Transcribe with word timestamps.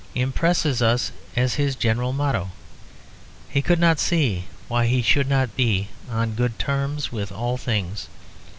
impresses 0.15 0.81
us 0.81 1.11
as 1.35 1.53
his 1.61 1.75
general 1.75 2.11
motto. 2.11 2.49
He 3.49 3.61
could 3.61 3.77
not 3.79 3.99
see 3.99 4.45
why 4.67 4.87
he 4.87 5.03
should 5.03 5.29
not 5.29 5.55
be 5.55 5.89
on 6.09 6.33
good 6.33 6.57
terms 6.57 7.11
with 7.11 7.31
all 7.31 7.55
things. 7.55 8.07